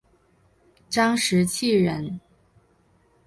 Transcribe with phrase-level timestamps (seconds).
[0.89, 2.19] 张时彻人。